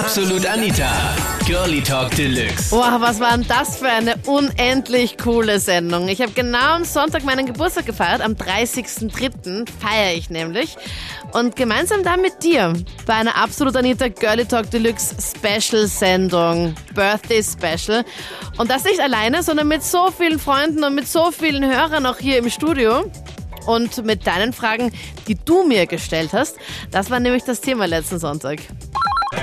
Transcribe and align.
Absolut 0.00 0.44
Anita. 0.44 0.90
Girlie 1.46 1.80
Talk 1.80 2.10
Deluxe. 2.16 2.70
Boah, 2.70 2.96
was 2.98 3.20
war 3.20 3.30
denn 3.38 3.46
das 3.46 3.76
für 3.76 3.88
eine 3.88 4.16
unendlich 4.26 5.16
coole 5.18 5.60
Sendung. 5.60 6.08
Ich 6.08 6.20
habe 6.20 6.32
genau 6.32 6.74
am 6.74 6.84
Sonntag 6.84 7.22
meinen 7.22 7.46
Geburtstag 7.46 7.86
gefeiert, 7.86 8.20
am 8.20 8.32
30.03. 8.32 9.68
feiere 9.80 10.14
ich 10.16 10.30
nämlich. 10.30 10.76
Und 11.32 11.54
gemeinsam 11.54 12.02
dann 12.02 12.20
mit 12.22 12.42
dir 12.42 12.72
bei 13.06 13.14
einer 13.14 13.36
Absolut 13.36 13.76
Anita 13.76 14.08
Girlie 14.08 14.46
Talk 14.46 14.68
Deluxe 14.68 15.14
Special 15.20 15.86
Sendung, 15.86 16.74
Birthday 16.94 17.42
Special. 17.44 18.04
Und 18.58 18.72
das 18.72 18.82
nicht 18.82 18.98
alleine, 18.98 19.44
sondern 19.44 19.68
mit 19.68 19.84
so 19.84 20.10
vielen 20.10 20.40
Freunden 20.40 20.82
und 20.82 20.96
mit 20.96 21.06
so 21.06 21.30
vielen 21.30 21.64
Hörern 21.64 22.04
auch 22.06 22.18
hier 22.18 22.38
im 22.38 22.50
Studio 22.50 23.08
und 23.66 24.04
mit 24.04 24.26
deinen 24.26 24.52
Fragen, 24.52 24.90
die 25.28 25.36
du 25.36 25.62
mir 25.62 25.86
gestellt 25.86 26.32
hast. 26.32 26.56
Das 26.90 27.10
war 27.10 27.20
nämlich 27.20 27.44
das 27.44 27.60
Thema 27.60 27.86
letzten 27.86 28.18
Sonntag. 28.18 28.58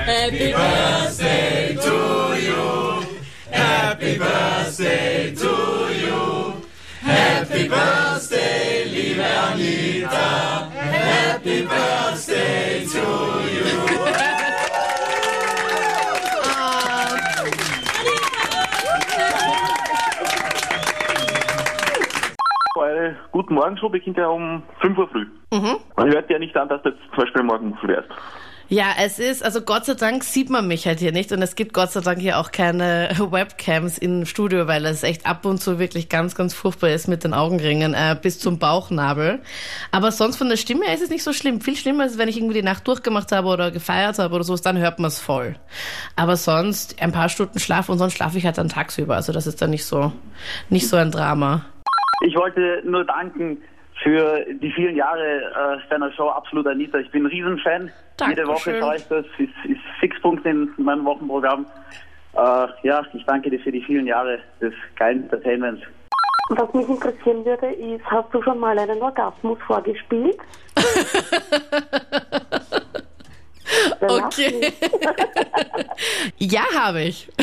Happy 0.05 0.51
Birthday 0.51 1.75
to 1.75 2.35
you. 2.41 3.21
Happy 3.51 4.17
Birthday 4.17 5.35
to 5.35 5.53
you. 5.93 6.61
Happy 7.01 7.67
Birthday, 7.69 8.85
liebe 8.85 9.23
Anita. 9.23 10.69
Happy 10.73 11.65
Birthday 11.67 12.83
to 12.85 13.05
you. 13.53 14.81
Eure 22.75 23.15
Guten 23.31 23.53
Morgen 23.53 23.77
Show 23.77 23.89
beginnt 23.89 24.17
ja 24.17 24.27
um 24.27 24.63
5 24.79 24.97
Uhr 24.97 25.07
früh. 25.09 25.27
Man 25.95 26.11
hört 26.11 26.29
ja 26.29 26.39
nicht 26.39 26.57
an, 26.57 26.69
dass 26.69 26.81
du 26.81 26.89
jetzt 26.89 27.01
zum 27.13 27.23
Beispiel 27.23 27.43
morgen 27.43 27.75
früh 27.75 27.89
wärst. 27.89 28.09
Ja, 28.73 28.85
es 28.97 29.19
ist, 29.19 29.43
also 29.43 29.59
Gott 29.59 29.83
sei 29.83 29.95
Dank 29.95 30.23
sieht 30.23 30.49
man 30.49 30.65
mich 30.65 30.87
halt 30.87 30.99
hier 30.99 31.11
nicht 31.11 31.33
und 31.33 31.41
es 31.41 31.57
gibt 31.57 31.73
Gott 31.73 31.91
sei 31.91 31.99
Dank 31.99 32.19
hier 32.19 32.39
auch 32.39 32.53
keine 32.53 33.09
Webcams 33.19 33.97
im 33.97 34.25
Studio, 34.25 34.65
weil 34.65 34.85
es 34.85 35.03
echt 35.03 35.25
ab 35.25 35.43
und 35.43 35.57
zu 35.57 35.77
wirklich 35.77 36.07
ganz, 36.07 36.35
ganz 36.35 36.53
furchtbar 36.53 36.91
ist 36.91 37.09
mit 37.09 37.25
den 37.25 37.33
Augenringen 37.33 37.93
äh, 37.93 38.15
bis 38.15 38.39
zum 38.39 38.59
Bauchnabel. 38.59 39.41
Aber 39.91 40.13
sonst 40.13 40.37
von 40.37 40.47
der 40.47 40.55
Stimme 40.55 40.85
her 40.85 40.93
ist 40.93 41.01
es 41.01 41.09
nicht 41.09 41.23
so 41.23 41.33
schlimm. 41.33 41.59
Viel 41.59 41.75
schlimmer 41.75 42.05
ist 42.05 42.17
wenn 42.17 42.29
ich 42.29 42.37
irgendwie 42.37 42.53
die 42.53 42.63
Nacht 42.63 42.87
durchgemacht 42.87 43.33
habe 43.33 43.49
oder 43.49 43.71
gefeiert 43.71 44.19
habe 44.19 44.33
oder 44.33 44.45
sowas, 44.45 44.61
dann 44.61 44.77
hört 44.77 44.99
man 44.99 45.09
es 45.09 45.19
voll. 45.19 45.57
Aber 46.15 46.37
sonst 46.37 47.01
ein 47.01 47.11
paar 47.11 47.27
Stunden 47.27 47.59
Schlaf 47.59 47.89
und 47.89 47.97
sonst 47.97 48.13
schlafe 48.13 48.37
ich 48.37 48.45
halt 48.45 48.57
dann 48.57 48.69
tagsüber. 48.69 49.15
Also 49.15 49.33
das 49.33 49.47
ist 49.47 49.61
dann 49.61 49.71
nicht 49.71 49.83
so, 49.83 50.13
nicht 50.69 50.87
so 50.87 50.95
ein 50.95 51.11
Drama. 51.11 51.65
Ich 52.25 52.37
wollte 52.37 52.83
nur 52.85 53.03
danken 53.03 53.57
für 54.03 54.45
die 54.61 54.71
vielen 54.71 54.95
Jahre 54.95 55.21
äh, 55.21 55.89
deiner 55.89 56.11
Show 56.13 56.29
Absolut 56.29 56.67
Anita. 56.67 56.97
Ich 56.99 57.09
bin 57.11 57.23
ein 57.23 57.27
Riesenfan. 57.27 57.91
Jede 58.27 58.47
Woche 58.47 58.71
Dankeschön. 58.71 58.81
schaue 58.81 58.95
ich 58.95 59.07
das. 59.07 59.25
Ist, 59.37 59.69
ist 59.69 59.81
Fixpunkt 59.99 60.45
in 60.45 60.69
meinem 60.77 61.05
Wochenprogramm. 61.05 61.65
Äh, 62.33 62.67
ja, 62.83 63.05
ich 63.13 63.25
danke 63.25 63.49
dir 63.49 63.59
für 63.59 63.71
die 63.71 63.83
vielen 63.83 64.07
Jahre 64.07 64.39
des 64.59 64.73
geilen 64.95 65.23
Entertainments. 65.23 65.83
Was 66.49 66.73
mich 66.73 66.89
interessieren 66.89 67.45
würde, 67.45 67.67
ist, 67.67 68.03
hast 68.05 68.33
du 68.33 68.41
schon 68.41 68.59
mal 68.59 68.77
einen 68.77 69.01
Orgasmus 69.01 69.59
vorgespielt? 69.67 70.37
Okay. 74.01 74.73
Ja, 76.37 76.63
habe 76.73 77.03
ich. 77.03 77.29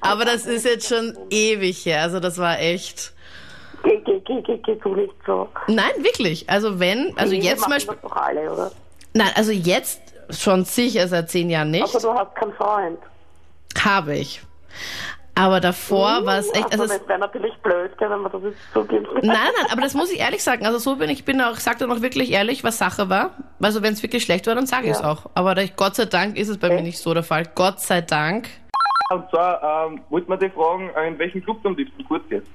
Aber 0.00 0.24
das 0.24 0.46
ist 0.46 0.64
jetzt 0.64 0.88
schon 0.88 1.16
ewig 1.30 1.84
her. 1.84 2.02
Also 2.02 2.20
das 2.20 2.38
war 2.38 2.60
echt. 2.60 3.12
Geh, 3.82 4.00
geh, 4.04 4.20
geh, 4.20 4.42
geh, 4.42 4.58
geh 4.58 4.74
du 4.76 4.94
nicht 4.94 5.14
so. 5.26 5.48
Nein, 5.68 5.90
wirklich. 5.98 6.48
Also 6.48 6.78
wenn, 6.80 7.12
also 7.16 7.32
Die 7.32 7.40
jetzt 7.40 7.62
zum 7.62 7.72
Beispiel. 7.72 7.94
das 8.00 8.10
doch 8.10 8.16
alle, 8.16 8.52
oder? 8.52 8.70
Nein, 9.14 9.30
also 9.34 9.52
jetzt 9.52 10.00
schon 10.30 10.64
sicher 10.64 11.06
seit 11.08 11.30
zehn 11.30 11.48
Jahren 11.50 11.70
nicht. 11.70 11.82
Aber 11.94 12.00
du 12.00 12.12
hast 12.14 12.34
keinen 12.34 12.52
Freund. 12.54 12.98
Habe 13.82 14.16
ich. 14.16 14.42
Aber 15.34 15.60
davor 15.60 16.26
war 16.26 16.38
es 16.38 16.48
echt. 16.52 16.64
Also, 16.72 16.82
Also 16.82 16.98
das 16.98 17.08
wäre 17.08 17.20
natürlich 17.20 17.54
blöd, 17.58 17.92
wenn 17.98 18.08
man 18.20 18.32
das 18.32 18.42
jetzt 18.42 18.58
so 18.74 18.82
gibt. 18.84 19.06
nein, 19.22 19.36
nein, 19.56 19.66
aber 19.70 19.82
das 19.82 19.94
muss 19.94 20.10
ich 20.10 20.18
ehrlich 20.18 20.42
sagen. 20.42 20.66
Also 20.66 20.78
so 20.78 20.96
bin 20.96 21.08
ich, 21.10 21.24
bin 21.24 21.40
auch, 21.40 21.54
sag 21.56 21.78
dann 21.78 21.92
auch 21.92 22.00
wirklich 22.02 22.32
ehrlich, 22.32 22.64
was 22.64 22.78
Sache 22.78 23.08
war. 23.08 23.30
Also 23.60 23.80
wenn 23.82 23.92
es 23.92 24.02
wirklich 24.02 24.24
schlecht 24.24 24.48
war, 24.48 24.56
dann 24.56 24.66
sage 24.66 24.86
ich 24.86 24.92
es 24.94 25.00
Ja. 25.00 25.12
auch. 25.12 25.26
Aber 25.34 25.54
da 25.54 25.62
ich, 25.62 25.76
Gott 25.76 25.94
sei 25.94 26.06
Dank 26.06 26.36
ist 26.36 26.48
es 26.48 26.58
bei 26.58 26.68
mir 26.70 26.82
nicht 26.82 26.98
so 26.98 27.14
der 27.14 27.22
Fall. 27.22 27.44
Gott 27.54 27.78
sei 27.80 28.00
Dank. 28.00 28.48
Und 29.10 29.30
zwar 29.30 29.86
ähm, 29.86 30.00
wollte 30.10 30.28
man 30.28 30.40
dich 30.40 30.52
fragen, 30.52 30.90
in 31.06 31.18
welchen 31.20 31.42
Club 31.44 31.62
du 31.62 31.68
am 31.68 31.76
liebsten 31.76 32.04
kurz 32.04 32.28
gehst. 32.28 32.46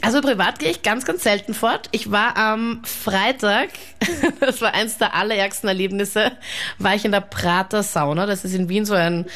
Also 0.00 0.20
privat 0.20 0.58
gehe 0.58 0.70
ich 0.70 0.82
ganz, 0.82 1.04
ganz 1.04 1.22
selten 1.22 1.54
fort. 1.54 1.88
Ich 1.92 2.10
war 2.10 2.36
am 2.36 2.82
Freitag, 2.84 3.68
das 4.40 4.60
war 4.60 4.74
eins 4.74 4.98
der 4.98 5.14
allerärgsten 5.14 5.68
Erlebnisse, 5.68 6.32
war 6.78 6.94
ich 6.94 7.04
in 7.04 7.12
der 7.12 7.20
Prater 7.20 7.82
Sauna. 7.82 8.26
Das 8.26 8.44
ist 8.44 8.54
in 8.54 8.68
Wien 8.68 8.86
so 8.86 8.94
ein 8.94 9.26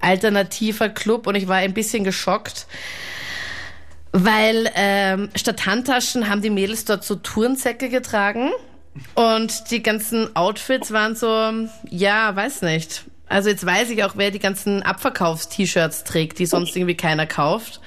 alternativer 0.00 0.88
Club 0.88 1.26
und 1.26 1.36
ich 1.36 1.48
war 1.48 1.56
ein 1.56 1.74
bisschen 1.74 2.04
geschockt, 2.04 2.66
weil 4.12 4.70
ähm, 4.74 5.30
statt 5.34 5.64
Handtaschen 5.64 6.28
haben 6.28 6.42
die 6.42 6.50
Mädels 6.50 6.84
dort 6.84 7.04
so 7.04 7.14
Turnsäcke 7.14 7.88
getragen 7.88 8.50
und 9.14 9.70
die 9.70 9.82
ganzen 9.82 10.34
Outfits 10.36 10.92
waren 10.92 11.16
so, 11.16 11.52
ja, 11.88 12.34
weiß 12.36 12.62
nicht. 12.62 13.04
Also 13.32 13.48
jetzt 13.48 13.64
weiß 13.64 13.90
ich 13.90 14.04
auch, 14.04 14.12
wer 14.16 14.30
die 14.30 14.38
ganzen 14.38 14.82
Abverkaufs-T-Shirts 14.82 16.04
trägt, 16.04 16.38
die 16.38 16.46
sonst 16.46 16.76
irgendwie 16.76 16.96
keiner 16.96 17.26
kauft. 17.26 17.80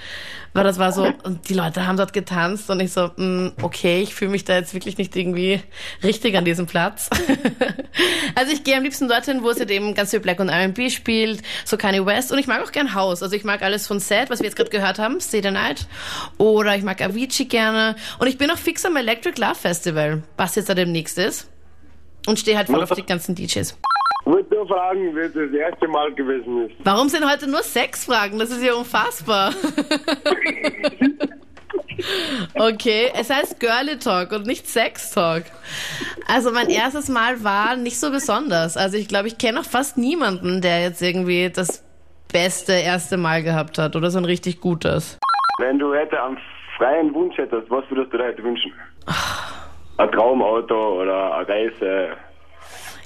Weil 0.53 0.63
das 0.63 0.79
war 0.79 0.93
so, 0.93 1.11
und 1.23 1.49
die 1.49 1.53
Leute 1.53 1.85
haben 1.85 1.97
dort 1.97 2.13
getanzt 2.13 2.69
und 2.69 2.79
ich 2.79 2.93
so, 2.93 3.11
mm, 3.17 3.49
okay, 3.61 4.01
ich 4.01 4.15
fühle 4.15 4.31
mich 4.31 4.45
da 4.45 4.55
jetzt 4.55 4.73
wirklich 4.73 4.97
nicht 4.97 5.13
irgendwie 5.13 5.61
richtig 6.01 6.37
an 6.37 6.45
diesem 6.45 6.65
Platz. 6.65 7.09
also 8.35 8.53
ich 8.53 8.63
gehe 8.63 8.77
am 8.77 8.83
liebsten 8.83 9.09
dorthin, 9.09 9.43
wo 9.43 9.49
es 9.49 9.59
halt 9.59 9.69
eben 9.69 9.93
ganz 9.93 10.11
viel 10.11 10.21
Black 10.21 10.39
und 10.39 10.47
R&B 10.47 10.89
spielt, 10.89 11.41
so 11.65 11.75
Kanye 11.75 12.05
West 12.05 12.31
und 12.31 12.39
ich 12.39 12.47
mag 12.47 12.63
auch 12.63 12.71
gern 12.71 12.95
House. 12.95 13.21
Also 13.21 13.35
ich 13.35 13.43
mag 13.43 13.63
alles 13.63 13.85
von 13.85 13.99
Sad, 13.99 14.29
was 14.29 14.39
wir 14.39 14.45
jetzt 14.45 14.55
gerade 14.55 14.69
gehört 14.69 14.97
haben, 14.97 15.19
Stay 15.19 15.41
the 15.43 15.51
Night. 15.51 15.87
Oder 16.37 16.77
ich 16.77 16.83
mag 16.83 17.01
Avicii 17.01 17.45
gerne. 17.45 17.97
Und 18.17 18.27
ich 18.27 18.37
bin 18.37 18.49
auch 18.49 18.57
fix 18.57 18.85
am 18.85 18.95
Electric 18.95 19.39
Love 19.39 19.55
Festival, 19.55 20.23
was 20.37 20.55
jetzt 20.55 20.69
da 20.69 20.73
demnächst 20.73 21.17
ist. 21.17 21.49
Und 22.27 22.39
stehe 22.39 22.57
halt 22.57 22.67
voll 22.67 22.81
auf 22.81 22.91
die 22.91 23.05
ganzen 23.05 23.35
DJs. 23.35 23.77
Wollte 24.25 24.55
nur 24.55 24.67
fragen, 24.67 25.15
wie 25.15 25.21
das 25.21 25.33
das 25.33 25.51
erste 25.51 25.87
Mal 25.87 26.13
gewesen 26.13 26.65
ist. 26.67 26.75
Warum 26.83 27.09
sind 27.09 27.29
heute 27.29 27.49
nur 27.49 27.61
Sexfragen? 27.63 28.39
Das 28.39 28.49
ist 28.49 28.63
ja 28.63 28.73
unfassbar. 28.73 29.53
Okay, 32.55 33.09
es 33.13 33.29
heißt 33.29 33.59
Girly 33.59 33.97
Talk 33.97 34.31
und 34.31 34.45
nicht 34.45 34.67
Sex 34.67 35.11
Talk. 35.11 35.43
Also 36.27 36.51
mein 36.51 36.69
erstes 36.69 37.09
Mal 37.09 37.43
war 37.43 37.75
nicht 37.75 37.99
so 37.99 38.11
besonders. 38.11 38.77
Also 38.77 38.97
ich 38.97 39.07
glaube, 39.07 39.27
ich 39.27 39.37
kenne 39.37 39.61
auch 39.61 39.65
fast 39.65 39.97
niemanden, 39.97 40.61
der 40.61 40.81
jetzt 40.81 41.01
irgendwie 41.01 41.49
das 41.49 41.83
beste 42.31 42.73
erste 42.73 43.17
Mal 43.17 43.43
gehabt 43.43 43.77
hat 43.77 43.95
oder 43.95 44.11
so 44.11 44.17
ein 44.17 44.25
richtig 44.25 44.59
gutes. 44.59 45.17
Wenn 45.59 45.79
du 45.79 45.93
heute 45.93 46.21
einen 46.21 46.37
freien 46.77 47.13
Wunsch 47.13 47.37
hättest, 47.37 47.69
was 47.69 47.83
würdest 47.89 48.11
du 48.13 48.17
dir 48.17 48.25
heute 48.25 48.43
wünschen? 48.43 48.73
Ein 49.97 50.11
Traumauto 50.11 51.01
oder 51.01 51.35
eine 51.35 51.47
Reise? 51.47 52.09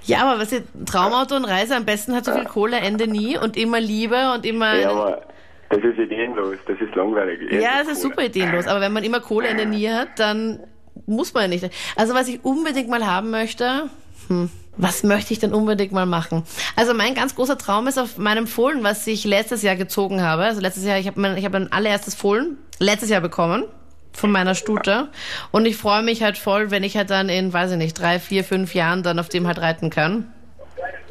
Ja, 0.06 0.24
aber 0.24 0.42
was 0.42 0.52
ist 0.52 0.64
Traumauto 0.86 1.36
und 1.36 1.46
Reise 1.46 1.76
am 1.76 1.86
besten 1.86 2.16
hat 2.16 2.26
so 2.26 2.32
viel 2.34 2.46
Kohle 2.46 2.78
Ende 2.78 3.08
nie 3.08 3.38
und 3.38 3.58
immer 3.58 3.80
Liebe 3.80 4.32
und 4.34 4.46
immer 4.46 4.76
Ja, 4.76 4.92
aber 4.92 5.22
das 5.70 5.84
ist 5.84 6.00
ideenlos, 6.00 6.58
das 6.68 6.80
ist 6.82 6.96
langweilig. 6.96 7.40
Ja, 7.52 7.82
es 7.82 7.88
ist 7.88 8.02
super 8.02 8.26
ideenlos. 8.26 8.68
Aber 8.68 8.82
wenn 8.82 8.92
man 8.92 9.04
immer 9.04 9.20
Kohle 9.20 9.50
in 9.50 9.58
der 9.58 9.68
Nähe 9.68 9.96
hat, 9.96 10.18
dann 10.18 10.60
muss 11.06 11.34
man 11.34 11.44
ja 11.44 11.48
nicht. 11.48 11.70
Also 11.96 12.14
was 12.16 12.28
ich 12.28 12.44
unbedingt 12.44 12.90
mal 12.90 13.06
haben 13.06 13.30
möchte, 13.30 13.90
hm, 14.28 14.50
was 14.78 15.04
möchte 15.04 15.34
ich 15.34 15.40
denn 15.40 15.54
unbedingt 15.54 15.92
mal 15.92 16.08
machen? 16.08 16.44
Also 16.76 16.94
mein 16.94 17.14
ganz 17.14 17.36
großer 17.36 17.58
Traum 17.58 17.88
ist 17.88 18.00
auf 18.00 18.18
meinem 18.18 18.48
Fohlen, 18.48 18.84
was 18.84 19.06
ich 19.06 19.26
letztes 19.26 19.62
Jahr 19.62 19.76
gezogen 19.76 20.22
habe. 20.22 20.44
Also 20.44 20.60
letztes 20.60 20.86
Jahr, 20.86 20.98
ich 20.98 21.08
habe 21.08 21.20
mein, 21.20 21.38
ich 21.38 21.46
habe 21.46 21.58
ein 21.58 21.72
allererstes 21.72 22.16
Fohlen 22.16 22.58
letztes 22.80 23.10
Jahr 23.10 23.22
bekommen 23.22 23.66
von 24.14 24.32
meiner 24.32 24.56
Stute. 24.56 25.10
Und 25.52 25.66
ich 25.66 25.78
freue 25.78 26.04
mich 26.04 26.24
halt 26.24 26.38
voll, 26.38 26.72
wenn 26.72 26.84
ich 26.84 26.98
halt 26.98 27.10
dann 27.10 27.30
in, 27.30 27.54
weiß 27.54 27.72
ich 27.72 27.78
nicht, 27.78 28.00
drei, 28.00 28.20
vier, 28.20 28.44
fünf 28.44 28.74
Jahren 28.74 29.04
dann 29.04 29.20
auf 29.20 29.30
dem 29.30 29.48
halt 29.48 29.60
reiten 29.60 29.90
kann. 29.90 30.32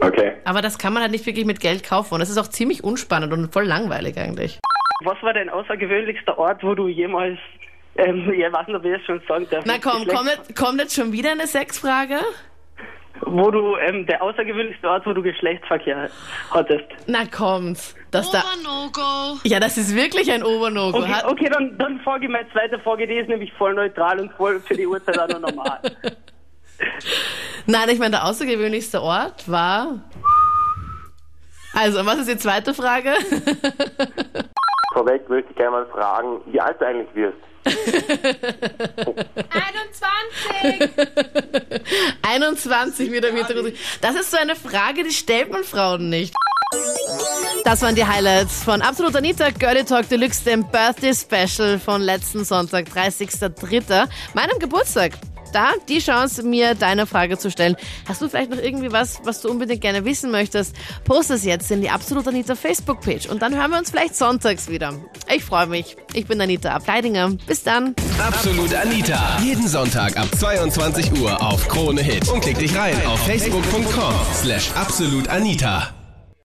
Okay. 0.01 0.33
Aber 0.45 0.63
das 0.63 0.79
kann 0.79 0.93
man 0.93 1.03
halt 1.03 1.13
nicht 1.13 1.27
wirklich 1.27 1.45
mit 1.45 1.61
Geld 1.61 1.85
kaufen. 1.85 2.15
Und 2.15 2.21
es 2.21 2.31
ist 2.31 2.39
auch 2.39 2.49
ziemlich 2.49 2.85
unspannend 2.85 3.33
und 3.33 3.53
voll 3.53 3.65
langweilig 3.65 4.19
eigentlich. 4.19 4.59
Was 5.05 5.23
war 5.23 5.33
dein 5.33 5.49
außergewöhnlichster 5.49 6.39
Ort, 6.39 6.63
wo 6.63 6.75
du 6.75 6.89
jemals, 6.89 7.39
ähm, 7.97 8.33
ich 8.33 8.41
weiß 8.41 8.67
nicht, 8.67 8.77
ob 8.77 8.85
ich 8.85 8.93
das 8.93 9.05
schon 9.05 9.21
sagen 9.29 9.47
darf. 9.51 9.65
Na 9.67 9.75
komm, 9.81 10.07
kommt 10.07 10.29
jetzt, 10.29 10.57
kommt 10.57 10.81
jetzt 10.81 10.95
schon 10.95 11.13
wieder 11.13 11.33
eine 11.33 11.47
Sexfrage? 11.47 12.21
Wo 13.23 13.51
du, 13.51 13.77
ähm, 13.77 14.07
der 14.07 14.23
außergewöhnlichste 14.23 14.89
Ort, 14.89 15.07
wo 15.07 15.13
du 15.13 15.23
Geschlechtsverkehr 15.23 16.09
hattest. 16.51 16.85
Na 17.07 17.27
kommt. 17.27 17.95
Das 18.11 18.31
da, 18.31 18.43
No-Go. 18.63 19.39
ja, 19.45 19.61
das 19.61 19.77
ist 19.77 19.95
wirklich 19.95 20.33
ein 20.33 20.43
Obernogo. 20.43 20.99
Okay, 20.99 21.15
okay 21.27 21.51
dann, 21.53 21.77
dann 21.77 22.01
folge 22.01 22.29
meine 22.29 22.49
zweite 22.51 22.79
Frage, 22.79 23.07
die 23.07 23.15
ist 23.15 23.29
nämlich 23.29 23.53
voll 23.55 23.75
neutral 23.75 24.19
und 24.21 24.33
voll 24.33 24.61
für 24.61 24.75
die 24.75 24.87
Uhrzeit 24.87 25.19
auch 25.19 25.29
noch 25.29 25.41
normal. 25.41 25.81
Nein, 27.67 27.89
ich 27.91 27.99
meine, 27.99 28.13
der 28.13 28.25
außergewöhnlichste 28.25 29.03
Ort 29.03 29.51
war. 29.51 30.01
Also, 31.75 32.07
was 32.07 32.19
ist 32.19 32.31
die 32.31 32.39
zweite 32.39 32.73
Frage? 32.73 33.11
Vorweg 34.95 35.29
möchte 35.29 35.51
ich 35.51 35.57
gerne 35.57 35.73
mal 35.73 35.87
fragen, 35.87 36.41
wie 36.47 36.61
alt 36.61 36.81
du 36.81 36.87
eigentlich 36.87 37.15
wirst. 37.15 37.39
21! 37.65 37.79
21 42.23 43.13
wieder 43.13 43.33
mit 43.33 43.47
Das 44.01 44.15
ist 44.15 44.31
so 44.31 44.37
eine 44.37 44.57
Frage, 44.57 45.05
die 45.05 45.13
stellt 45.13 45.51
man 45.51 45.65
Frauen 45.65 46.09
nicht. 46.09 46.35
Das 47.65 47.83
waren 47.83 47.95
die 47.95 48.05
Highlights 48.05 48.63
von 48.63 48.83
Absolut 48.83 49.17
Anita, 49.17 49.51
Girlie 49.51 49.85
Talk 49.85 50.09
Deluxe, 50.09 50.45
dem 50.45 50.67
Birthday 50.69 51.15
Special 51.15 51.79
von 51.79 52.03
letzten 52.03 52.45
Sonntag, 52.45 52.87
30.03., 52.89 54.09
meinem 54.35 54.59
Geburtstag 54.59 55.13
da 55.53 55.71
die 55.89 55.99
Chance, 55.99 56.43
mir 56.43 56.75
deine 56.75 57.07
Frage 57.07 57.39
zu 57.39 57.51
stellen. 57.51 57.77
Hast 58.07 58.23
du 58.23 58.29
vielleicht 58.29 58.51
noch 58.51 58.59
irgendwie 58.59 58.93
was, 58.93 59.21
was 59.25 59.41
du 59.41 59.51
unbedingt 59.51 59.81
gerne 59.81 60.05
wissen 60.05 60.31
möchtest? 60.31 60.75
Post 61.05 61.31
es 61.31 61.45
jetzt 61.45 61.71
in 61.71 61.81
die 61.81 61.91
Absolut 61.91 62.27
Anita 62.29 62.55
Facebook-Page 62.55 63.27
und 63.29 63.43
dann 63.43 63.55
hören 63.55 63.71
wir 63.71 63.79
uns 63.79 63.91
vielleicht 63.91 64.17
sonntags 64.17 64.69
wieder. 64.69 64.95
Ich 65.35 65.45
freue 65.45 65.67
mich. 65.67 65.97
Ich 66.15 66.27
bin 66.27 66.41
Anita 66.41 66.71
Ableidinger. 66.71 67.31
Bis 67.47 67.63
dann. 67.63 67.95
Absolut 68.19 68.75
Anita. 68.75 69.39
Jeden 69.43 69.69
Sonntag 69.69 70.17
ab 70.17 70.29
22 70.39 71.21
Uhr 71.21 71.41
auf 71.43 71.69
Krone 71.69 72.03
Hit. 72.03 72.29
Und 72.29 72.41
klick 72.41 72.59
dich 72.59 72.77
rein 72.77 72.95
auf 73.07 73.21
facebook.com 73.27 74.15
slash 74.35 74.71
absolutanita. 74.75 75.98